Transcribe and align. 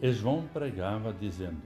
E 0.00 0.12
João 0.12 0.46
pregava, 0.52 1.12
dizendo: 1.12 1.60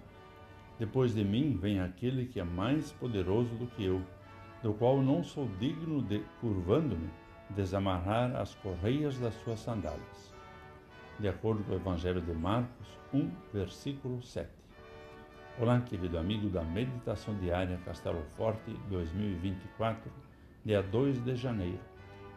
Depois 0.79 1.15
de 1.15 1.23
mim 1.23 1.55
vem 1.61 1.81
aquele 1.81 2.25
que 2.25 2.41
é 2.41 2.45
mais 2.45 2.91
poderoso 2.93 3.55
do 3.57 3.67
que 3.67 3.85
eu, 3.85 4.01
do 4.63 4.73
qual 4.73 5.03
não 5.03 5.23
sou 5.23 5.47
digno 5.59 6.01
de, 6.01 6.25
curvando-me, 6.41 7.11
desamarrar 7.51 8.35
as 8.37 8.55
correias 8.55 9.19
das 9.19 9.35
suas 9.43 9.61
sandálias. 9.61 10.33
De 11.21 11.29
acordo 11.29 11.63
com 11.65 11.73
o 11.73 11.77
Evangelho 11.77 12.23
de 12.23 12.33
Marcos 12.33 12.87
1, 13.13 13.31
versículo 13.53 14.23
7. 14.23 14.49
Olá, 15.61 15.79
querido 15.83 16.17
amigo 16.17 16.49
da 16.49 16.63
Meditação 16.63 17.39
Diária 17.39 17.79
Castelo 17.85 18.23
Forte 18.35 18.75
2024, 18.89 20.11
dia 20.65 20.83
2 20.83 21.23
de 21.23 21.37
janeiro. 21.37 21.81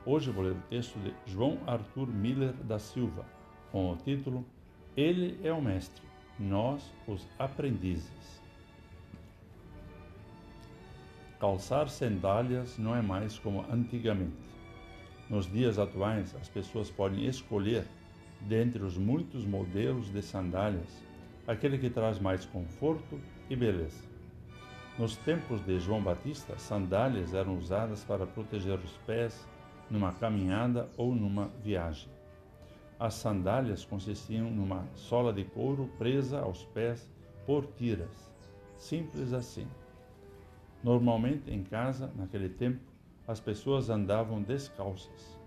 Hoje 0.05 0.29
vou 0.29 0.43
ler 0.43 0.51
o 0.51 0.61
texto 0.69 0.99
de 0.99 1.13
João 1.25 1.57
Arthur 1.65 2.07
Miller 2.07 2.51
da 2.51 2.77
Silva, 2.77 3.25
com 3.71 3.93
o 3.93 3.95
título 3.95 4.45
ele 4.95 5.37
é 5.43 5.51
o 5.51 5.61
mestre, 5.61 6.01
nós 6.39 6.91
os 7.05 7.27
aprendizes. 7.37 8.41
Calçar 11.39 11.89
sandálias 11.89 12.77
não 12.77 12.95
é 12.95 13.01
mais 13.01 13.37
como 13.37 13.65
antigamente. 13.69 14.55
Nos 15.29 15.51
dias 15.51 15.77
atuais, 15.77 16.33
as 16.39 16.47
pessoas 16.47 16.89
podem 16.89 17.25
escolher, 17.25 17.85
dentre 18.41 18.83
os 18.83 18.97
muitos 18.97 19.45
modelos 19.45 20.11
de 20.11 20.21
sandálias, 20.21 21.03
aquele 21.45 21.77
que 21.77 21.89
traz 21.89 22.19
mais 22.19 22.45
conforto 22.45 23.19
e 23.49 23.55
beleza. 23.55 24.03
Nos 24.97 25.17
tempos 25.17 25.59
de 25.65 25.77
João 25.77 26.01
Batista, 26.01 26.57
sandálias 26.57 27.33
eram 27.33 27.57
usadas 27.57 28.03
para 28.05 28.25
proteger 28.25 28.79
os 28.79 28.93
pés 29.05 29.45
numa 29.91 30.13
caminhada 30.13 30.89
ou 30.95 31.13
numa 31.13 31.47
viagem. 31.61 32.14
As 32.97 33.15
sandálias 33.15 33.83
consistiam 33.83 34.49
numa 34.49 34.87
sola 34.95 35.33
de 35.33 35.43
couro 35.43 35.89
presa 35.97 36.39
aos 36.39 36.63
pés 36.65 37.11
por 37.45 37.65
tiras. 37.77 38.33
Simples 38.77 39.33
assim. 39.33 39.67
Normalmente 40.81 41.51
em 41.51 41.61
casa, 41.61 42.09
naquele 42.15 42.47
tempo, 42.47 42.79
as 43.27 43.39
pessoas 43.39 43.89
andavam 43.89 44.41
descalças. 44.41 45.37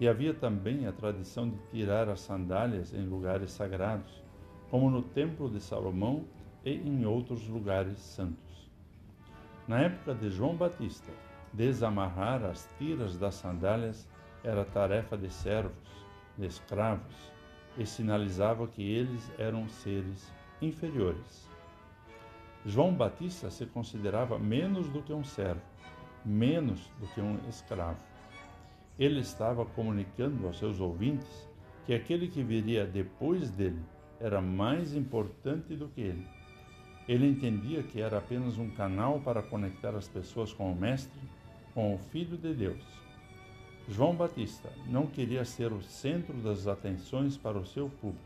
E 0.00 0.08
havia 0.08 0.32
também 0.32 0.86
a 0.86 0.92
tradição 0.92 1.48
de 1.48 1.58
tirar 1.70 2.08
as 2.08 2.20
sandálias 2.20 2.94
em 2.94 3.04
lugares 3.04 3.52
sagrados, 3.52 4.22
como 4.70 4.90
no 4.90 5.02
Templo 5.02 5.50
de 5.50 5.60
Salomão 5.60 6.24
e 6.64 6.72
em 6.72 7.04
outros 7.04 7.46
lugares 7.46 7.98
santos. 7.98 8.70
Na 9.68 9.80
época 9.80 10.14
de 10.14 10.30
João 10.30 10.56
Batista, 10.56 11.12
desamarrar 11.52 12.42
as 12.44 12.68
tiras 12.78 13.18
das 13.18 13.34
sandálias 13.34 14.08
era 14.42 14.64
tarefa 14.64 15.16
de 15.16 15.30
servos 15.30 16.03
de 16.36 16.46
escravos 16.46 17.14
e 17.76 17.86
sinalizava 17.86 18.66
que 18.66 18.82
eles 18.82 19.30
eram 19.38 19.68
seres 19.68 20.32
inferiores. 20.60 21.48
João 22.64 22.94
Batista 22.94 23.50
se 23.50 23.66
considerava 23.66 24.38
menos 24.38 24.88
do 24.88 25.02
que 25.02 25.12
um 25.12 25.24
servo, 25.24 25.60
menos 26.24 26.90
do 26.98 27.06
que 27.08 27.20
um 27.20 27.38
escravo. 27.48 28.00
Ele 28.98 29.20
estava 29.20 29.66
comunicando 29.66 30.46
aos 30.46 30.58
seus 30.58 30.80
ouvintes 30.80 31.48
que 31.84 31.92
aquele 31.92 32.28
que 32.28 32.42
viria 32.42 32.86
depois 32.86 33.50
dele 33.50 33.82
era 34.20 34.40
mais 34.40 34.94
importante 34.94 35.74
do 35.74 35.88
que 35.88 36.00
ele. 36.00 36.26
Ele 37.06 37.28
entendia 37.28 37.82
que 37.82 38.00
era 38.00 38.16
apenas 38.16 38.56
um 38.56 38.70
canal 38.70 39.20
para 39.20 39.42
conectar 39.42 39.94
as 39.94 40.08
pessoas 40.08 40.52
com 40.52 40.72
o 40.72 40.76
Mestre, 40.76 41.20
com 41.74 41.94
o 41.94 41.98
Filho 41.98 42.38
de 42.38 42.54
Deus 42.54 43.03
João 43.88 44.14
Batista 44.14 44.70
não 44.86 45.06
queria 45.06 45.44
ser 45.44 45.70
o 45.70 45.82
centro 45.82 46.34
das 46.38 46.66
atenções 46.66 47.36
para 47.36 47.58
o 47.58 47.66
seu 47.66 47.88
público. 47.88 48.24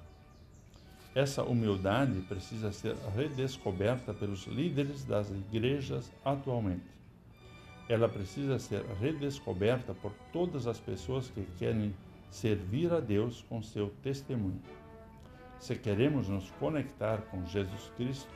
Essa 1.14 1.42
humildade 1.42 2.20
precisa 2.28 2.70
ser 2.70 2.94
redescoberta 3.16 4.14
pelos 4.14 4.46
líderes 4.46 5.04
das 5.04 5.30
igrejas 5.30 6.12
atualmente. 6.24 6.86
Ela 7.88 8.08
precisa 8.08 8.58
ser 8.60 8.84
redescoberta 9.00 9.92
por 9.94 10.12
todas 10.32 10.68
as 10.68 10.78
pessoas 10.78 11.28
que 11.28 11.44
querem 11.58 11.92
servir 12.30 12.92
a 12.92 13.00
Deus 13.00 13.44
com 13.48 13.60
seu 13.60 13.90
testemunho. 14.00 14.62
Se 15.58 15.74
queremos 15.74 16.28
nos 16.28 16.48
conectar 16.52 17.22
com 17.22 17.44
Jesus 17.46 17.90
Cristo, 17.96 18.32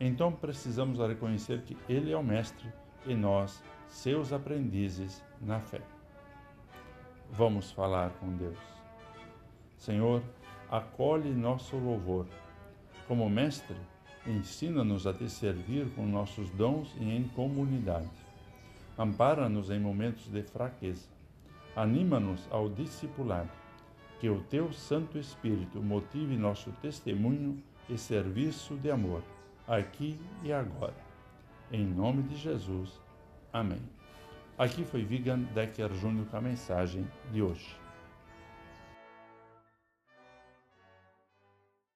então 0.00 0.32
precisamos 0.32 0.98
reconhecer 0.98 1.60
que 1.62 1.76
Ele 1.86 2.12
é 2.12 2.16
o 2.16 2.22
Mestre 2.22 2.72
e 3.04 3.14
nós, 3.14 3.62
seus 3.88 4.32
aprendizes 4.32 5.22
na 5.40 5.60
fé. 5.60 5.95
Vamos 7.32 7.70
falar 7.70 8.10
com 8.20 8.34
Deus. 8.36 8.58
Senhor, 9.76 10.22
acolhe 10.70 11.30
nosso 11.30 11.76
louvor. 11.76 12.26
Como 13.06 13.28
mestre, 13.28 13.76
ensina-nos 14.26 15.06
a 15.06 15.12
te 15.12 15.28
servir 15.28 15.88
com 15.94 16.06
nossos 16.06 16.50
dons 16.50 16.94
e 16.98 17.04
em 17.04 17.24
comunidade. 17.28 18.10
Ampara-nos 18.98 19.70
em 19.70 19.78
momentos 19.78 20.28
de 20.28 20.42
fraqueza. 20.42 21.08
Anima-nos 21.74 22.48
ao 22.50 22.68
discipulado. 22.68 23.50
Que 24.18 24.30
o 24.30 24.40
teu 24.44 24.72
Santo 24.72 25.18
Espírito 25.18 25.82
motive 25.82 26.36
nosso 26.36 26.72
testemunho 26.80 27.62
e 27.88 27.98
serviço 27.98 28.74
de 28.76 28.90
amor, 28.90 29.22
aqui 29.68 30.18
e 30.42 30.52
agora. 30.52 30.96
Em 31.70 31.84
nome 31.84 32.22
de 32.22 32.36
Jesus. 32.36 32.98
Amém. 33.52 33.82
Aqui 34.58 34.86
foi 34.86 35.04
Vigan 35.04 35.40
Decker 35.54 35.92
Júnior 35.92 36.24
com 36.30 36.38
a 36.38 36.40
mensagem 36.40 37.06
de 37.30 37.42
hoje. 37.42 37.85